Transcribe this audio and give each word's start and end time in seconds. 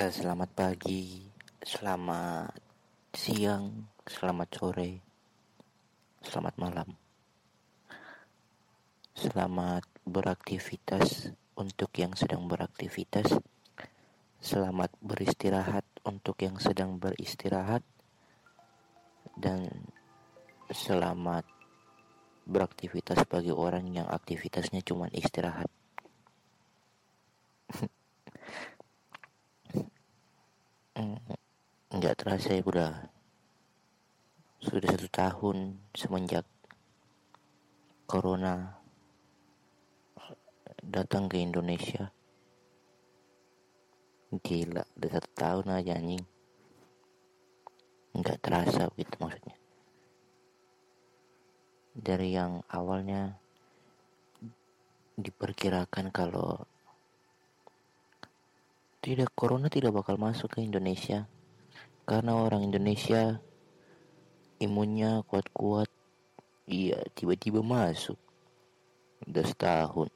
Eh, 0.00 0.08
selamat 0.08 0.56
pagi, 0.56 1.28
selamat 1.60 2.56
siang, 3.12 3.84
selamat 4.08 4.48
sore, 4.48 5.04
selamat 6.24 6.54
malam. 6.56 6.88
Selamat 9.12 9.84
beraktivitas 10.08 11.36
untuk 11.52 11.92
yang 12.00 12.16
sedang 12.16 12.48
beraktivitas. 12.48 13.28
Selamat 14.40 14.88
beristirahat 15.04 15.84
untuk 16.08 16.40
yang 16.40 16.56
sedang 16.56 16.96
beristirahat. 16.96 17.84
Dan 19.36 19.68
selamat 20.72 21.44
beraktivitas 22.48 23.28
bagi 23.28 23.52
orang 23.52 23.84
yang 23.92 24.08
aktivitasnya 24.08 24.80
cuma 24.80 25.12
istirahat. 25.12 25.68
nggak 32.00 32.16
terasa 32.16 32.56
ya 32.56 32.64
udah 32.64 33.12
sudah 34.56 34.88
satu 34.88 35.08
tahun 35.12 35.76
semenjak 35.92 36.48
corona 38.08 38.80
datang 40.80 41.28
ke 41.28 41.44
Indonesia. 41.44 42.08
Gila 44.32 44.80
udah 44.80 45.10
satu 45.12 45.30
tahun 45.36 45.66
aja 45.76 46.00
anjing. 46.00 46.24
Nggak 48.16 48.40
terasa 48.48 48.88
gitu 48.96 49.20
maksudnya. 49.20 49.60
Dari 51.92 52.32
yang 52.32 52.64
awalnya 52.72 53.36
diperkirakan 55.20 56.08
kalau 56.08 56.64
tidak 59.04 59.36
corona 59.36 59.68
tidak 59.68 59.92
bakal 59.92 60.16
masuk 60.16 60.48
ke 60.56 60.64
Indonesia 60.64 61.28
karena 62.08 62.36
orang 62.36 62.66
Indonesia 62.66 63.38
imunnya 64.60 65.24
kuat-kuat. 65.24 65.88
Iya 66.70 67.02
tiba-tiba 67.16 67.64
masuk. 67.64 68.20
Udah 69.26 69.44
setahun. 69.44 70.08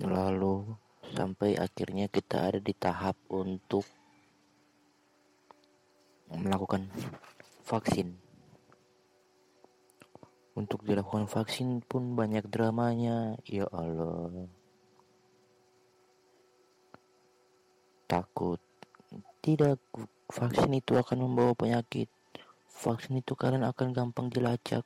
Lalu 0.00 0.64
sampai 1.12 1.60
akhirnya 1.60 2.08
kita 2.08 2.48
ada 2.48 2.58
di 2.58 2.72
tahap 2.72 3.20
untuk 3.28 3.84
melakukan 6.32 6.88
vaksin. 7.68 8.16
Untuk 10.56 10.82
dilakukan 10.88 11.28
vaksin 11.28 11.84
pun 11.84 12.16
banyak 12.16 12.48
dramanya. 12.48 13.36
Ya 13.44 13.68
Allah 13.70 14.59
takut. 18.10 18.58
Tidak, 19.38 19.78
vaksin 20.26 20.74
itu 20.74 20.98
akan 20.98 21.30
membawa 21.30 21.54
penyakit. 21.54 22.10
Vaksin 22.66 23.22
itu 23.22 23.38
kalian 23.38 23.62
akan 23.62 23.94
gampang 23.94 24.26
dilacak. 24.26 24.82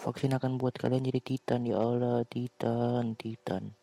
Vaksin 0.00 0.32
akan 0.32 0.56
buat 0.56 0.72
kalian 0.80 1.04
jadi 1.04 1.20
titan, 1.20 1.68
ya 1.68 1.76
Allah, 1.76 2.24
titan, 2.24 3.12
titan. 3.20 3.76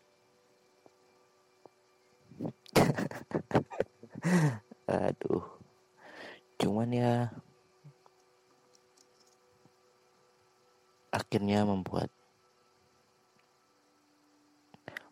Aduh. 4.89 5.45
Cuman 6.59 6.91
ya 6.91 7.31
akhirnya 11.09 11.63
membuat 11.63 12.11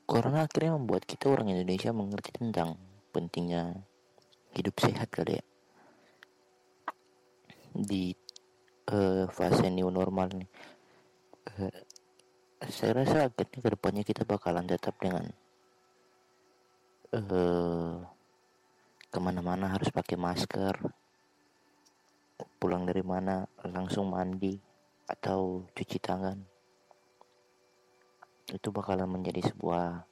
Corona 0.08 0.48
akhirnya 0.48 0.80
membuat 0.80 1.04
kita 1.04 1.28
orang 1.28 1.52
Indonesia 1.52 1.92
mengerti 1.92 2.32
tentang 2.32 2.80
pentingnya 3.18 3.82
hidup 4.54 4.78
sehat 4.78 5.10
kali 5.10 5.42
ya. 5.42 5.45
Di 7.73 8.14
uh, 8.94 9.26
fase 9.33 9.73
new 9.73 9.89
normal 9.89 10.38
nih. 10.38 10.50
Uh, 11.58 11.73
saya 12.70 13.02
rasa 13.02 13.33
akhirnya 13.33 13.58
ke 13.66 13.70
depannya 13.73 14.04
kita 14.05 14.22
bakalan 14.22 14.70
tetap 14.70 14.94
dengan 15.02 15.33
uh, 17.17 18.05
ke 19.10 19.17
mana-mana 19.17 19.73
harus 19.73 19.89
pakai 19.89 20.14
masker 20.14 20.78
pulang 22.61 22.86
dari 22.86 23.02
mana 23.02 23.49
langsung 23.66 24.14
mandi 24.14 24.61
atau 25.10 25.66
cuci 25.73 25.98
tangan. 25.98 26.38
Itu 28.54 28.70
bakalan 28.70 29.10
menjadi 29.10 29.42
sebuah 29.49 30.05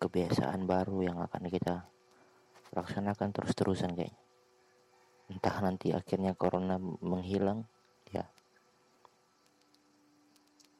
kebiasaan 0.00 0.64
baru 0.64 1.04
yang 1.04 1.20
akan 1.20 1.52
kita 1.52 1.84
laksanakan 2.72 3.30
terus-terusan 3.36 3.92
kayaknya. 3.92 4.16
Entah 5.30 5.56
nanti 5.62 5.92
akhirnya 5.94 6.34
corona 6.34 6.80
menghilang 6.80 7.68
ya. 8.10 8.24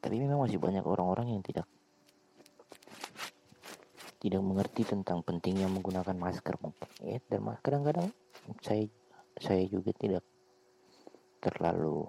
Tapi 0.01 0.15
memang 0.17 0.43
masih 0.43 0.57
banyak 0.57 0.83
orang-orang 0.83 1.37
yang 1.37 1.45
tidak 1.45 1.69
tidak 4.21 4.41
mengerti 4.45 4.85
tentang 4.85 5.25
pentingnya 5.25 5.65
menggunakan 5.65 6.13
masker 6.13 6.53
mungkin 6.61 6.85
ya 7.01 7.17
dan 7.25 7.41
kadang-kadang 7.57 8.13
saya 8.61 8.85
saya 9.41 9.65
juga 9.65 9.89
tidak 9.97 10.21
terlalu 11.41 12.05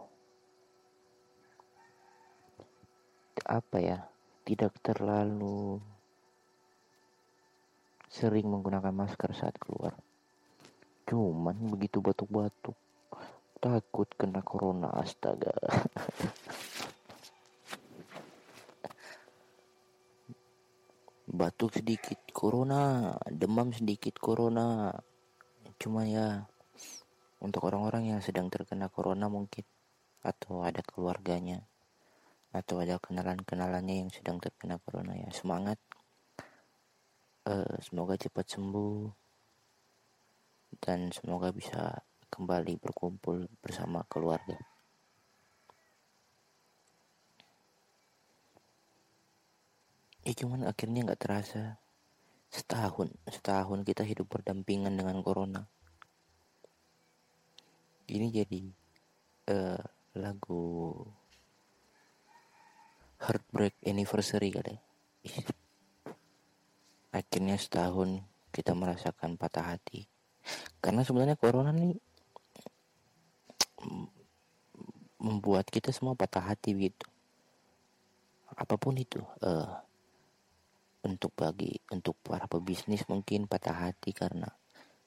apa 3.49 3.79
ya 3.81 3.99
tidak 4.45 4.77
terlalu 4.85 5.81
sering 8.13 8.45
menggunakan 8.45 8.93
masker 8.93 9.33
saat 9.33 9.57
keluar. 9.57 9.97
Cuman 11.09 11.57
begitu 11.73 12.05
batuk-batuk, 12.05 12.77
takut 13.57 14.05
kena 14.21 14.45
corona 14.45 14.93
astaga. 14.93 15.57
batuk 21.33 21.73
sedikit 21.73 22.21
corona, 22.37 23.17
demam 23.33 23.73
sedikit 23.73 24.21
corona. 24.21 24.93
Cuma 25.81 26.05
ya 26.05 26.45
untuk 27.41 27.65
orang-orang 27.65 28.13
yang 28.13 28.21
sedang 28.21 28.53
terkena 28.53 28.93
corona 28.93 29.33
mungkin 29.33 29.65
atau 30.23 30.63
ada 30.63 30.85
keluarganya 30.85 31.65
atau 32.53 32.85
ada 32.85 33.01
kenalan-kenalannya 33.01 34.07
yang 34.07 34.11
sedang 34.13 34.39
terkena 34.39 34.77
corona 34.79 35.17
ya 35.17 35.33
semangat 35.33 35.81
uh, 37.47 37.75
semoga 37.83 38.15
cepat 38.15 38.47
sembuh 38.47 39.11
dan 40.83 41.11
semoga 41.13 41.51
bisa 41.51 42.01
kembali 42.33 42.81
berkumpul 42.81 43.45
bersama 43.61 44.07
keluarga. 44.09 44.57
Ya 50.23 50.33
cuman 50.39 50.71
akhirnya 50.71 51.03
nggak 51.03 51.23
terasa. 51.23 51.83
Setahun 52.53 53.11
setahun 53.27 53.81
kita 53.83 54.07
hidup 54.07 54.29
berdampingan 54.31 54.95
dengan 54.95 55.19
corona. 55.25 55.67
Ini 58.07 58.29
jadi 58.29 58.63
uh, 59.51 59.83
lagu 60.21 61.01
heartbreak 63.23 63.79
anniversary 63.87 64.51
kali 64.53 64.77
akhirnya 67.13 67.61
setahun 67.61 68.25
kita 68.51 68.73
merasakan 68.73 69.37
patah 69.37 69.77
hati. 69.77 70.09
Karena 70.81 71.05
sebenarnya 71.07 71.39
corona 71.39 71.71
nih 71.71 71.95
membuat 75.23 75.71
kita 75.71 75.95
semua 75.95 76.19
patah 76.19 76.43
hati 76.43 76.75
gitu. 76.75 77.07
Apa 78.53 78.75
pun 78.75 78.99
itu 78.99 79.23
uh, 79.45 79.71
untuk 81.07 81.33
bagi 81.39 81.79
untuk 81.93 82.19
para 82.21 82.51
pebisnis 82.51 83.07
mungkin 83.07 83.47
patah 83.47 83.89
hati 83.89 84.11
karena 84.11 84.51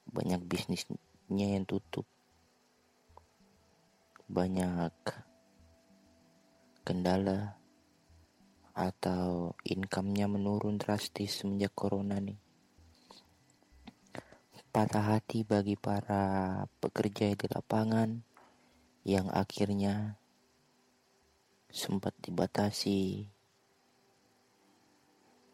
banyak 0.08 0.40
bisnisnya 0.46 0.98
yang 1.30 1.68
tutup. 1.68 2.08
Banyak 4.26 4.94
kendala 6.86 7.58
atau 8.76 9.56
income-nya 9.64 10.28
menurun 10.28 10.76
drastis 10.76 11.40
semenjak 11.40 11.72
corona 11.72 12.20
nih. 12.20 12.36
Patah 14.76 15.16
hati 15.16 15.48
bagi 15.48 15.80
para 15.80 16.68
pekerja 16.84 17.32
di 17.32 17.48
lapangan 17.48 18.20
yang 19.08 19.32
akhirnya 19.32 20.20
sempat 21.72 22.12
dibatasi. 22.20 23.32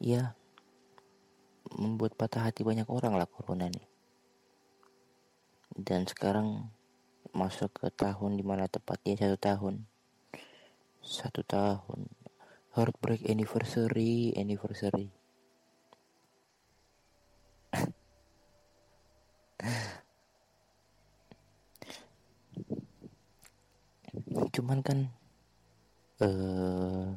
Ya, 0.01 0.33
membuat 1.77 2.17
patah 2.17 2.49
hati 2.49 2.65
banyak 2.65 2.89
orang 2.89 3.13
lah 3.13 3.29
corona 3.29 3.69
nih. 3.69 3.85
Dan 5.77 6.09
sekarang 6.09 6.73
masuk 7.29 7.85
ke 7.85 7.93
tahun 7.93 8.41
di 8.41 8.41
mana 8.41 8.65
tepatnya 8.65 9.21
satu 9.21 9.37
tahun. 9.37 9.75
Satu 11.05 11.45
tahun 11.45 12.20
heartbreak 12.75 13.21
anniversary 13.27 14.35
anniversary 14.35 15.11
cuman 24.51 24.79
kan 24.83 24.99
eh 26.21 26.27
uh, 26.27 27.07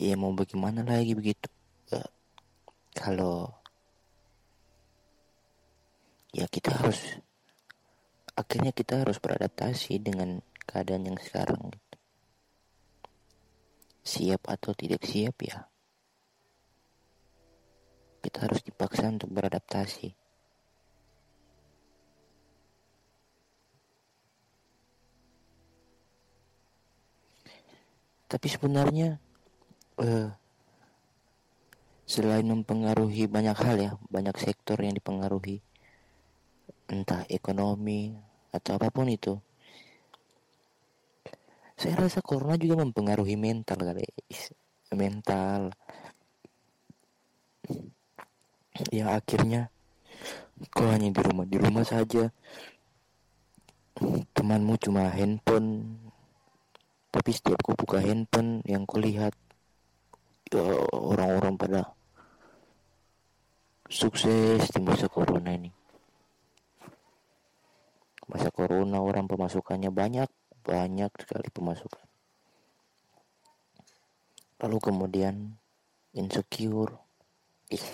ya 0.00 0.16
mau 0.16 0.32
bagaimana 0.32 0.80
lagi 0.82 1.12
begitu 1.12 1.46
uh, 1.92 2.10
kalau 2.96 3.52
ya 6.32 6.46
kita 6.48 6.72
harus 6.72 7.20
akhirnya 8.38 8.72
kita 8.72 9.04
harus 9.04 9.20
beradaptasi 9.20 10.00
dengan 10.00 10.40
keadaan 10.64 11.12
yang 11.12 11.18
sekarang. 11.20 11.74
Siap 14.00 14.48
atau 14.48 14.72
tidak 14.72 15.04
siap 15.04 15.36
ya. 15.44 15.68
Kita 18.20 18.44
harus 18.44 18.60
dipaksa 18.60 19.08
untuk 19.08 19.32
beradaptasi. 19.32 20.12
Tapi 28.30 28.46
sebenarnya 28.46 29.18
uh, 29.98 30.30
selain 32.06 32.46
mempengaruhi 32.46 33.26
banyak 33.26 33.58
hal 33.58 33.76
ya 33.78 33.92
banyak 34.06 34.34
sektor 34.38 34.78
yang 34.78 34.94
dipengaruhi 34.94 35.62
entah 36.90 37.22
ekonomi 37.30 38.14
atau 38.50 38.78
apa 38.78 38.90
pun 38.90 39.06
itu 39.06 39.38
saya 41.80 41.96
rasa 41.96 42.20
corona 42.20 42.60
juga 42.60 42.84
mempengaruhi 42.84 43.40
mental 43.40 43.80
kali. 43.80 44.04
Mental. 44.92 45.72
Ya 48.92 49.16
akhirnya 49.16 49.72
kau 50.68 50.84
hanya 50.92 51.08
di 51.08 51.20
rumah. 51.24 51.48
Di 51.48 51.56
rumah 51.56 51.80
saja. 51.88 52.28
Temanmu 54.36 54.76
cuma 54.76 55.08
handphone. 55.08 55.96
Tapi 57.08 57.30
setiap 57.32 57.64
ku 57.64 57.72
buka 57.72 58.04
handphone 58.04 58.60
yang 58.68 58.84
kulihat 58.84 59.32
ya, 60.52 60.84
orang-orang 60.92 61.56
pada 61.56 61.96
sukses 63.88 64.68
di 64.68 64.80
masa 64.84 65.08
corona 65.08 65.56
ini. 65.56 65.72
Masa 68.28 68.52
corona 68.52 69.00
orang 69.00 69.24
pemasukannya 69.24 69.88
banyak 69.88 70.28
banyak 70.62 71.10
sekali 71.20 71.48
pemasukan. 71.52 72.06
Lalu 74.60 74.78
kemudian 74.78 75.56
insecure. 76.12 76.94
Ih. 77.72 77.88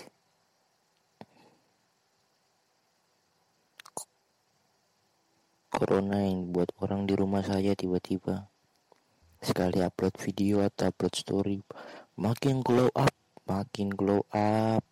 Corona 5.70 6.24
yang 6.24 6.50
buat 6.56 6.72
orang 6.80 7.04
di 7.04 7.12
rumah 7.12 7.44
saja 7.44 7.76
tiba-tiba 7.76 8.48
sekali 9.44 9.84
upload 9.84 10.16
video 10.16 10.64
atau 10.64 10.88
upload 10.88 11.12
story 11.12 11.60
makin 12.16 12.64
glow 12.64 12.88
up 12.96 13.12
makin 13.46 13.88
glow 13.94 14.26
up. 14.34 14.82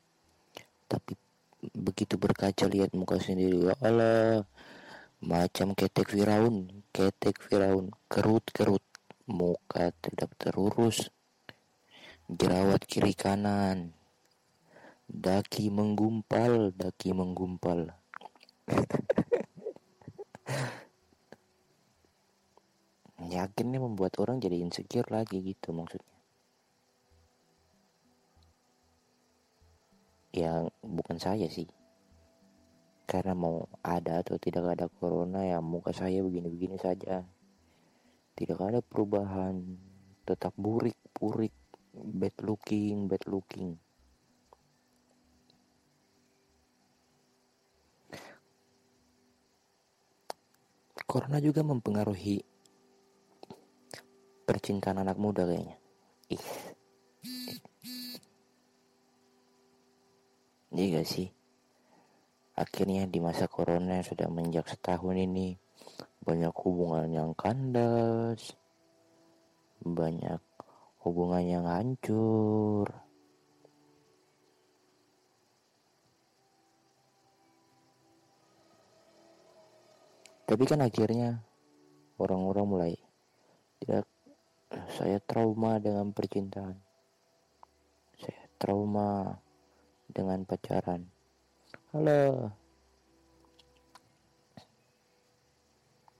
Tapi 0.86 1.12
begitu 1.74 2.14
berkaca 2.14 2.68
lihat 2.70 2.94
muka 2.94 3.18
sendiri 3.18 3.72
ya 3.72 3.74
Allah 3.82 4.46
macam 5.24 5.72
ketek 5.72 6.12
Firaun 6.12 6.84
ketek 6.92 7.40
Firaun 7.40 7.88
kerut-kerut. 8.12 8.84
Muka 9.24 9.88
tidak 10.04 10.36
terurus. 10.36 11.08
Jerawat 12.28 12.84
kiri 12.84 13.16
kanan. 13.16 13.96
Daki 15.08 15.72
menggumpal 15.72 16.76
daki 16.76 17.16
menggumpal. 17.16 17.88
Yakin 23.24 23.66
nih 23.72 23.80
membuat 23.80 24.20
orang 24.20 24.44
jadi 24.44 24.60
insecure 24.60 25.08
lagi 25.08 25.40
gitu 25.40 25.72
maksudnya. 25.72 26.20
Yang 30.36 30.68
bukan 30.84 31.16
saya 31.16 31.48
sih 31.48 31.64
karena 33.04 33.36
mau 33.36 33.68
ada 33.84 34.24
atau 34.24 34.40
tidak 34.40 34.64
ada 34.74 34.88
corona 34.88 35.44
ya 35.44 35.60
muka 35.60 35.92
saya 35.92 36.24
begini-begini 36.24 36.80
saja. 36.80 37.20
Tidak 38.34 38.58
ada 38.58 38.80
perubahan 38.80 39.60
tetap 40.24 40.56
burik 40.56 40.96
burik 41.12 41.52
bad 41.92 42.34
looking 42.42 43.06
bad 43.06 43.24
looking. 43.28 43.76
Corona 51.04 51.38
juga 51.38 51.62
mempengaruhi 51.62 52.42
percintaan 54.48 55.04
anak 55.04 55.20
muda 55.20 55.46
kayaknya. 55.46 55.76
Ih. 56.32 56.46
Iya 60.74 60.98
gak 60.98 61.06
sih 61.06 61.43
akhirnya 62.54 63.06
di 63.10 63.18
masa 63.18 63.50
corona 63.50 63.98
yang 64.00 64.06
sudah 64.06 64.28
menjak 64.30 64.66
setahun 64.70 65.14
ini 65.14 65.58
banyak 66.24 66.54
hubungan 66.54 67.10
yang 67.10 67.30
kandas 67.34 68.54
banyak 69.82 70.40
hubungan 71.04 71.44
yang 71.44 71.66
hancur 71.68 72.88
tapi 80.48 80.64
kan 80.64 80.80
akhirnya 80.80 81.42
orang-orang 82.16 82.66
mulai 82.66 82.94
tidak 83.82 84.08
saya 84.94 85.22
trauma 85.22 85.78
dengan 85.78 86.10
percintaan. 86.10 86.74
Saya 88.18 88.44
trauma 88.58 89.38
dengan 90.10 90.42
pacaran. 90.42 91.13
Halo. 91.94 92.50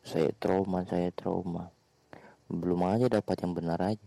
Saya 0.07 0.31
trauma, 0.39 0.87
saya 0.87 1.11
trauma. 1.11 1.75
Belum 2.47 2.79
aja 2.87 3.11
dapat 3.11 3.43
yang 3.43 3.59
benar 3.59 3.83
aja. 3.83 4.07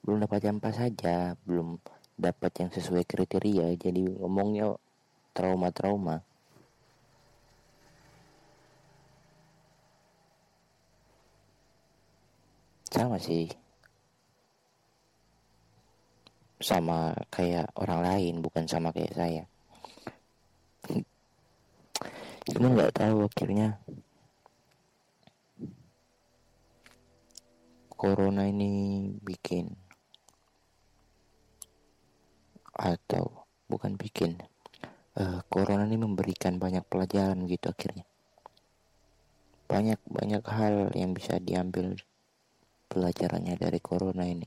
Belum 0.00 0.24
dapat 0.24 0.40
yang 0.40 0.56
pas 0.56 0.72
saja, 0.72 1.36
belum 1.44 1.76
dapat 2.16 2.64
yang 2.64 2.72
sesuai 2.72 3.04
kriteria. 3.04 3.76
Jadi 3.76 4.08
ngomongnya 4.24 4.72
trauma-trauma. 5.36 6.24
sama 12.94 13.18
sih 13.18 13.50
sama 16.62 17.10
kayak 17.26 17.66
orang 17.74 18.00
lain 18.06 18.34
bukan 18.38 18.70
sama 18.70 18.94
kayak 18.94 19.18
saya 19.18 19.44
cuma 22.44 22.66
nggak 22.72 22.92
tahu 22.92 23.24
akhirnya 23.24 23.80
corona 27.94 28.44
ini 28.44 29.08
bikin 29.24 29.72
atau 32.74 33.46
bukan 33.70 33.96
bikin 33.96 34.36
uh, 35.16 35.40
corona 35.48 35.88
ini 35.88 35.96
memberikan 35.96 36.60
banyak 36.60 36.84
pelajaran 36.84 37.48
gitu 37.48 37.72
akhirnya 37.72 38.04
banyak 39.64 39.98
banyak 40.04 40.44
hal 40.44 40.92
yang 40.92 41.16
bisa 41.16 41.40
diambil 41.40 41.96
pelajarannya 42.94 43.58
dari 43.58 43.80
corona 43.82 44.22
ini. 44.22 44.46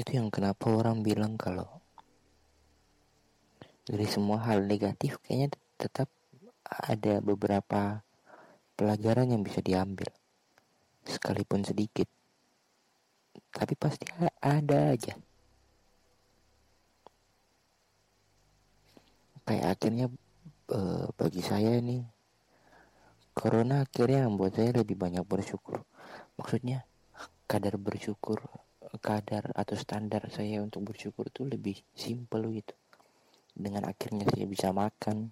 Itu 0.00 0.16
yang 0.16 0.32
kenapa 0.32 0.72
orang 0.72 1.04
bilang 1.04 1.36
kalau 1.36 1.68
dari 3.84 4.08
semua 4.08 4.40
hal 4.48 4.64
negatif 4.64 5.20
kayaknya 5.20 5.52
tetap 5.76 6.08
ada 6.64 7.20
beberapa 7.20 8.00
pelajaran 8.80 9.28
yang 9.28 9.44
bisa 9.44 9.60
diambil. 9.60 10.08
Sekalipun 11.04 11.68
sedikit. 11.68 12.08
Tapi 13.52 13.76
pasti 13.76 14.08
ada 14.40 14.96
aja. 14.96 15.20
Kayak 19.44 19.66
akhirnya 19.68 20.06
uh, 20.72 21.12
bagi 21.12 21.44
saya 21.44 21.76
ini 21.76 22.00
corona 23.36 23.84
akhirnya 23.84 24.24
membuat 24.32 24.56
saya 24.56 24.80
lebih 24.80 24.96
banyak 24.96 25.28
bersyukur. 25.28 25.84
Maksudnya 26.40 26.88
kadar 27.44 27.76
bersyukur 27.76 28.40
kadar 28.98 29.54
atau 29.54 29.78
standar 29.78 30.26
saya 30.34 30.58
untuk 30.58 30.90
bersyukur 30.90 31.30
itu 31.30 31.46
lebih 31.46 31.78
simple 31.94 32.50
gitu. 32.50 32.74
Dengan 33.54 33.86
akhirnya 33.86 34.26
saya 34.26 34.46
bisa 34.50 34.74
makan 34.74 35.30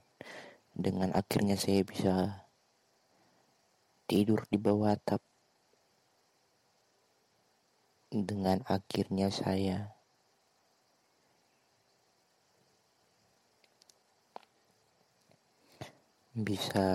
dengan 0.79 1.11
akhirnya 1.11 1.59
saya 1.59 1.83
bisa 1.83 2.47
tidur 4.07 4.47
di 4.47 4.63
bawah 4.63 4.95
atap 4.95 5.19
dengan 8.15 8.63
akhirnya 8.71 9.29
saya 9.35 9.91
bisa 16.39 16.87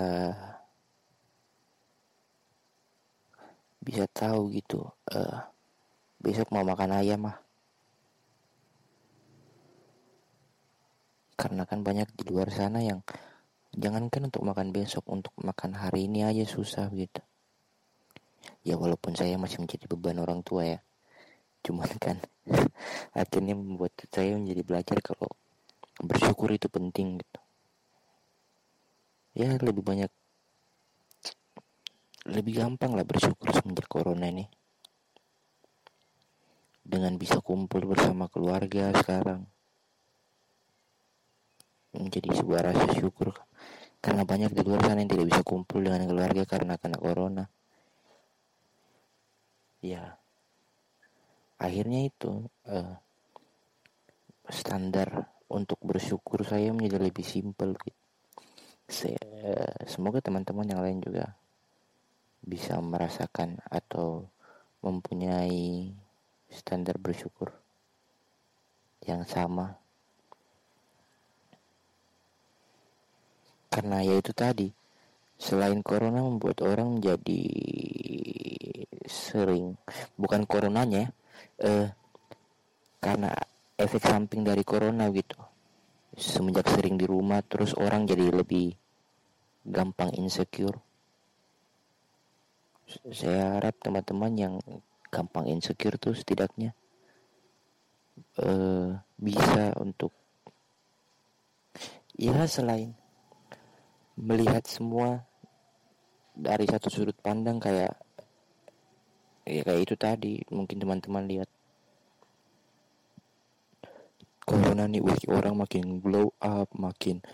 bisa 3.84 4.08
tahu 4.16 4.48
gitu 4.56 4.88
uh, 5.12 5.53
besok 6.24 6.48
mau 6.56 6.64
makan 6.64 6.96
ayam 6.96 7.28
mah 7.28 7.36
karena 11.44 11.68
kan 11.68 11.84
banyak 11.84 12.08
di 12.16 12.24
luar 12.32 12.48
sana 12.48 12.80
yang 12.80 13.04
jangankan 13.76 14.32
untuk 14.32 14.48
makan 14.48 14.72
besok 14.72 15.04
untuk 15.12 15.36
makan 15.36 15.76
hari 15.76 16.08
ini 16.08 16.24
aja 16.24 16.46
susah 16.48 16.88
gitu. 16.94 17.20
Ya 18.64 18.80
walaupun 18.80 19.12
saya 19.12 19.36
masih 19.36 19.60
menjadi 19.60 19.84
beban 19.90 20.22
orang 20.22 20.40
tua 20.40 20.64
ya. 20.64 20.80
Cuman 21.60 21.90
kan 22.04 22.16
akhirnya 23.12 23.58
membuat 23.58 23.92
saya 24.08 24.40
menjadi 24.40 24.62
belajar 24.64 24.98
kalau 25.04 25.28
bersyukur 26.00 26.48
itu 26.54 26.70
penting 26.72 27.20
gitu. 27.20 27.40
Ya 29.34 29.58
lebih 29.58 29.84
banyak 29.84 30.08
lebih 32.24 32.56
gampang 32.56 32.96
lah 32.96 33.04
bersyukur 33.04 33.52
semenjak 33.52 33.84
corona 33.84 34.32
ini 34.32 34.48
dengan 36.84 37.16
bisa 37.16 37.40
kumpul 37.40 37.88
bersama 37.88 38.28
keluarga 38.28 38.92
sekarang. 38.92 39.48
Menjadi 41.96 42.36
sebuah 42.36 42.70
rasa 42.70 42.86
syukur. 42.92 43.32
Karena 44.04 44.28
banyak 44.28 44.52
di 44.52 44.60
luar 44.60 44.84
sana 44.84 45.00
yang 45.00 45.08
tidak 45.08 45.32
bisa 45.32 45.42
kumpul 45.42 45.80
dengan 45.80 46.04
keluarga 46.04 46.44
karena 46.44 46.76
kena 46.76 47.00
corona. 47.00 47.44
Ya. 49.80 50.20
Akhirnya 51.56 52.04
itu 52.04 52.44
uh, 52.68 52.94
standar 54.52 55.32
untuk 55.48 55.80
bersyukur 55.80 56.44
saya 56.44 56.68
menjadi 56.76 57.08
lebih 57.08 57.24
simpel 57.24 57.72
gitu. 57.80 58.00
Saya, 58.84 59.16
semoga 59.88 60.20
teman-teman 60.20 60.68
yang 60.68 60.84
lain 60.84 61.00
juga 61.00 61.32
bisa 62.44 62.76
merasakan 62.84 63.56
atau 63.72 64.28
mempunyai 64.84 65.88
standar 66.54 66.96
bersyukur 66.96 67.50
yang 69.04 69.26
sama. 69.26 69.76
Karena 73.68 74.06
ya 74.06 74.14
itu 74.14 74.30
tadi 74.30 74.70
selain 75.34 75.82
corona 75.82 76.22
membuat 76.22 76.62
orang 76.62 76.96
menjadi 77.02 77.42
sering 79.04 79.74
bukan 80.14 80.46
coronanya 80.46 81.10
eh, 81.58 81.90
karena 83.02 83.34
efek 83.74 84.00
samping 84.00 84.46
dari 84.46 84.62
corona 84.62 85.10
gitu. 85.10 85.36
Semenjak 86.14 86.70
sering 86.70 86.94
di 86.94 87.04
rumah 87.10 87.42
terus 87.42 87.74
orang 87.74 88.06
jadi 88.06 88.30
lebih 88.30 88.70
gampang 89.66 90.14
insecure. 90.14 90.78
Saya 93.10 93.58
harap 93.58 93.74
teman-teman 93.82 94.32
yang 94.38 94.54
gampang 95.14 95.46
insecure 95.46 95.94
tuh 95.94 96.18
setidaknya. 96.18 96.74
Uh, 98.34 98.98
bisa 99.14 99.70
untuk 99.78 100.10
ya 102.18 102.46
selain 102.50 102.94
melihat 104.18 104.66
semua 104.66 105.22
dari 106.34 106.66
satu 106.66 106.90
sudut 106.90 107.14
pandang 107.22 107.62
kayak 107.62 107.94
ya 109.46 109.62
kayak 109.62 109.82
itu 109.86 109.94
tadi 109.94 110.42
mungkin 110.50 110.82
teman-teman 110.82 111.30
lihat. 111.30 111.50
Corona 114.44 114.84
nih 114.90 115.00
wih 115.00 115.22
orang 115.30 115.56
makin 115.56 116.02
glow 116.02 116.34
up 116.42 116.68
makin 116.76 117.24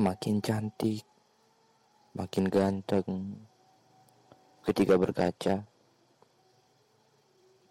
makin 0.00 0.40
cantik 0.40 1.04
makin 2.16 2.48
ganteng 2.48 3.36
ketika 4.66 4.98
berkaca 4.98 5.62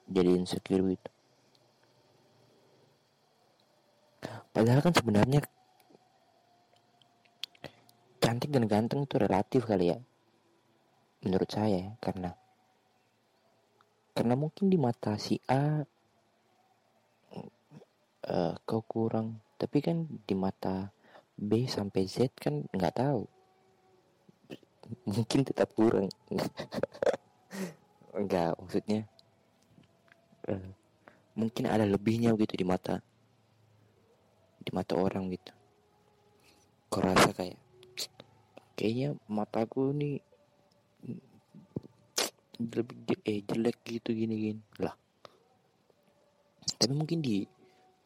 jadi 0.07 0.31
insecure 0.31 0.95
gitu. 0.95 1.09
Padahal 4.55 4.79
kan 4.79 4.95
sebenarnya 4.95 5.43
cantik 8.23 8.49
dan 8.55 8.65
ganteng 8.71 9.03
itu 9.03 9.19
relatif 9.19 9.67
kali 9.67 9.91
ya 9.91 9.99
menurut 11.25 11.49
saya 11.51 11.75
ya, 11.75 11.91
karena 11.99 12.31
karena 14.15 14.39
mungkin 14.39 14.71
di 14.71 14.79
mata 14.79 15.19
si 15.19 15.35
A 15.51 15.83
uh, 18.31 18.53
kau 18.63 18.81
kurang. 18.87 19.43
Tapi 19.59 19.79
kan 19.83 20.07
di 20.07 20.35
mata 20.35 20.91
B 21.35 21.67
sampai 21.67 22.07
Z 22.07 22.31
kan 22.39 22.63
nggak 22.71 22.95
tahu 22.95 23.34
mungkin 25.05 25.41
tetap 25.41 25.73
kurang 25.73 26.07
enggak 28.19 28.53
maksudnya 28.61 29.09
uh, 30.49 30.69
mungkin 31.35 31.67
ada 31.67 31.83
lebihnya 31.83 32.33
gitu 32.39 32.55
di 32.55 32.65
mata. 32.65 33.03
Di 34.63 34.71
mata 34.71 34.97
orang 34.97 35.29
gitu. 35.29 35.51
Kau 36.89 37.03
rasa 37.03 37.35
kayak 37.35 37.59
kayaknya 38.79 39.13
mataku 39.27 39.91
nih 39.91 40.19
lebih 42.55 43.19
eh 43.27 43.43
jelek 43.43 43.77
gitu 43.83 44.15
gini 44.15 44.35
gini 44.49 44.61
lah. 44.79 44.95
Tapi 46.79 46.93
mungkin 46.95 47.19
di 47.19 47.43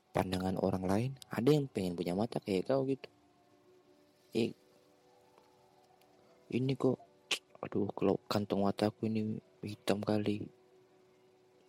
pandangan 0.09 0.57
orang 0.57 0.83
lain 0.89 1.11
ada 1.29 1.49
yang 1.53 1.69
pengen 1.69 1.93
punya 1.93 2.17
mata 2.17 2.41
kayak 2.41 2.65
kau 2.65 2.81
gitu. 2.89 3.07
Eh 4.33 4.51
ini 6.49 6.73
kok 6.73 6.97
aduh 7.59 7.91
kalau 7.93 8.15
kantong 8.25 8.65
mataku 8.65 9.05
ini 9.05 9.37
hitam 9.61 10.01
kali. 10.01 10.41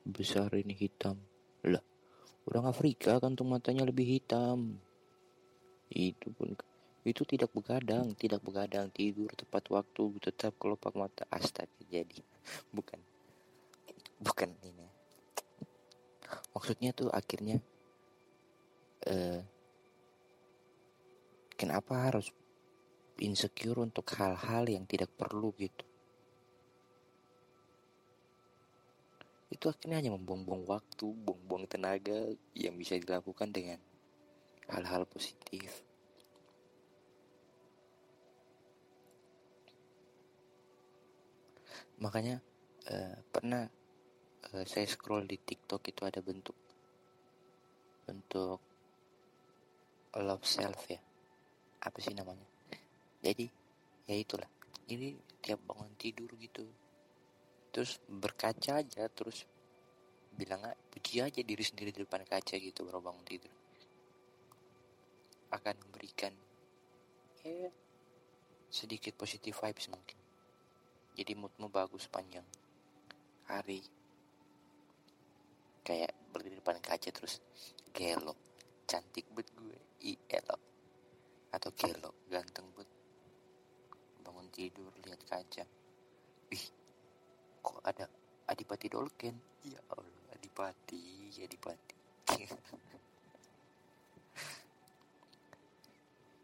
Besar 0.00 0.56
ini 0.56 0.72
hitam. 0.72 1.20
Lah 1.68 1.84
orang 2.48 2.72
Afrika 2.72 3.20
kantong 3.20 3.52
matanya 3.52 3.84
lebih 3.84 4.08
hitam. 4.08 4.80
Itu 5.92 6.32
pun 6.32 6.56
itu 7.00 7.24
tidak 7.24 7.48
begadang 7.56 8.12
tidak 8.12 8.44
begadang 8.44 8.92
tidur 8.92 9.32
tepat 9.32 9.68
waktu 9.72 10.04
tetap 10.20 10.56
kelopak 10.56 10.96
mata. 10.96 11.28
Astaga 11.28 11.84
jadi 11.88 12.20
bukan 12.72 13.00
bukan 14.20 14.48
ini. 14.64 14.88
Maksudnya 16.54 16.94
tuh 16.96 17.10
akhirnya 17.10 17.58
eh, 19.04 19.40
kenapa 21.60 22.08
harus 22.08 22.32
insecure 23.20 23.84
untuk 23.84 24.08
hal-hal 24.16 24.64
yang 24.66 24.88
tidak 24.88 25.12
perlu 25.12 25.52
gitu. 25.60 25.84
Itu 29.52 29.68
akhirnya 29.68 30.00
hanya 30.00 30.16
membuang-buang 30.16 30.64
waktu, 30.64 31.06
buang-buang 31.10 31.68
tenaga 31.68 32.32
yang 32.56 32.74
bisa 32.80 32.96
dilakukan 32.96 33.52
dengan 33.52 33.76
hal-hal 34.72 35.04
positif. 35.04 35.84
Makanya 42.00 42.40
uh, 42.88 43.16
pernah 43.28 43.68
uh, 44.54 44.64
saya 44.64 44.88
scroll 44.88 45.28
di 45.28 45.36
TikTok 45.36 45.84
itu 45.92 46.02
ada 46.08 46.24
bentuk 46.24 46.56
bentuk 48.08 48.58
love 50.16 50.46
self 50.48 50.88
ya. 50.88 51.02
Apa 51.84 52.00
sih 52.00 52.16
namanya 52.16 52.59
jadi 53.20 53.46
ya 54.08 54.16
itulah. 54.16 54.48
Jadi 54.88 55.14
tiap 55.44 55.60
bangun 55.68 55.92
tidur 55.94 56.32
gitu. 56.40 56.64
Terus 57.70 58.02
berkaca 58.08 58.82
aja 58.82 59.06
terus 59.12 59.46
bilang 60.34 60.64
puji 60.90 61.20
aja 61.20 61.40
diri 61.44 61.62
sendiri 61.62 61.92
di 61.92 62.02
depan 62.02 62.24
kaca 62.24 62.56
gitu 62.56 62.82
baru 62.82 63.04
bangun 63.04 63.24
tidur. 63.28 63.52
Akan 65.52 65.76
memberikan 65.86 66.32
ya 67.44 67.70
sedikit 68.72 69.14
positif 69.14 69.54
vibes 69.60 69.92
mungkin. 69.92 70.18
Jadi 71.14 71.32
moodmu 71.36 71.68
bagus 71.68 72.08
panjang. 72.08 72.46
Hari 73.50 73.82
kayak 75.84 76.12
berdiri 76.30 76.54
di 76.54 76.58
depan 76.62 76.78
kaca 76.78 77.10
terus 77.10 77.42
gelo 77.90 78.36
cantik 78.86 79.26
bet 79.34 79.50
gue 79.58 79.74
i 80.06 80.14
elok 80.30 80.62
atau 81.50 81.70
gelo 81.74 82.10
ganteng 82.30 82.70
bet 82.78 82.86
bangun 84.22 84.46
tidur 84.54 84.79
lihat 85.04 85.22
kaca 85.26 85.64
ih 86.50 86.64
kok 87.62 87.80
ada 87.84 88.08
adipati 88.50 88.88
dolken? 88.90 89.34
Ya 89.68 89.80
allah 89.92 90.34
adipati 90.34 91.30
adipati. 91.38 91.94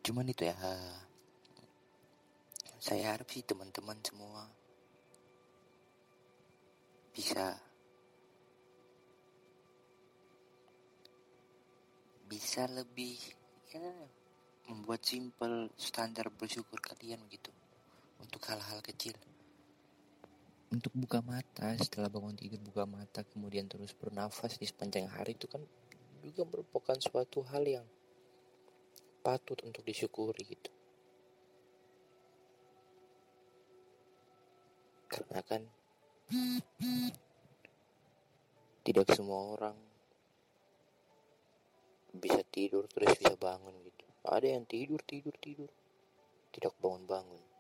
Cuman 0.05 0.31
itu 0.31 0.47
ya. 0.47 0.55
Saya 2.79 3.19
harap 3.19 3.27
sih 3.35 3.43
teman-teman 3.43 3.99
semua 4.07 4.47
bisa 7.11 7.57
bisa 12.29 12.69
lebih 12.69 13.17
ya 13.73 13.89
membuat 14.69 15.01
simpel 15.01 15.73
standar 15.81 16.29
bersyukur 16.29 16.77
kalian 16.85 17.25
gitu 17.33 17.49
untuk 18.21 18.41
hal-hal 18.49 18.81
kecil. 18.81 19.17
Untuk 20.67 20.91
buka 20.99 21.23
mata 21.23 21.79
setelah 21.79 22.11
bangun 22.11 22.35
tidur 22.35 22.59
buka 22.59 22.85
mata 22.85 23.23
kemudian 23.23 23.71
terus 23.71 23.95
bernafas 23.95 24.59
di 24.59 24.67
sepanjang 24.67 25.07
hari 25.07 25.39
itu 25.39 25.47
kan 25.47 25.63
juga 26.27 26.43
merupakan 26.43 26.99
suatu 26.99 27.47
hal 27.47 27.63
yang 27.63 27.87
patut 29.23 29.63
untuk 29.63 29.87
disyukuri 29.87 30.43
gitu. 30.43 30.71
Karena 35.07 35.41
kan 35.47 35.63
tidak 38.83 39.07
semua 39.15 39.55
orang 39.55 39.77
bisa 42.11 42.43
tidur 42.51 42.91
terus 42.91 43.15
bisa 43.15 43.39
bangun 43.39 43.75
gitu. 43.87 44.05
Ada 44.27 44.59
yang 44.59 44.67
tidur 44.67 44.99
tidur 45.07 45.35
tidur 45.39 45.71
tidak 46.51 46.75
bangun 46.83 47.07
bangun 47.07 47.56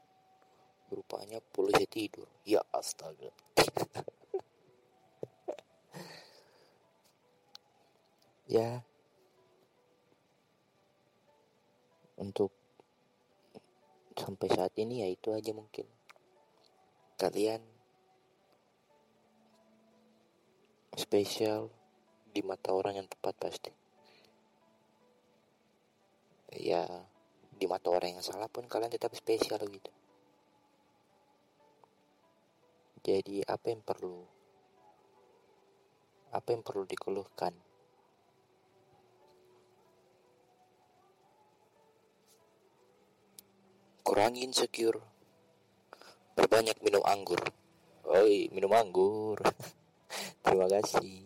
rupanya 0.93 1.41
polisi 1.41 1.87
tidur 1.87 2.29
ya 2.47 2.63
astaga 2.71 3.31
ya 8.55 8.83
untuk 12.17 12.53
sampai 14.17 14.49
saat 14.49 14.73
ini 14.81 15.05
ya 15.05 15.09
itu 15.13 15.29
aja 15.35 15.53
mungkin 15.53 15.85
kalian 17.17 17.61
spesial 20.97 21.69
di 22.33 22.41
mata 22.41 22.73
orang 22.73 23.01
yang 23.01 23.09
tepat 23.09 23.37
pasti. 23.37 23.73
Ya, 26.57 26.89
di 27.53 27.69
mata 27.69 27.93
orang 27.93 28.17
yang 28.17 28.25
salah 28.25 28.49
pun 28.49 28.65
kalian 28.65 28.93
tetap 28.93 29.13
spesial 29.13 29.61
gitu. 29.69 29.93
Jadi 33.07 33.39
apa 33.47 33.71
yang 33.71 33.87
perlu 33.87 34.19
apa 36.35 36.49
yang 36.51 36.67
perlu 36.67 36.83
dikeluhkan? 36.83 37.55
Kurangi 44.03 44.43
insecure. 44.43 44.99
Berbanyak 46.35 46.83
minum 46.83 47.07
anggur. 47.07 47.39
Oi, 48.11 48.51
minum 48.51 48.75
anggur. 48.75 49.39
Terima 50.43 50.67
kasih. 50.67 51.26